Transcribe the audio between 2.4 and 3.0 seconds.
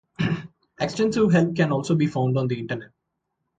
the Internet.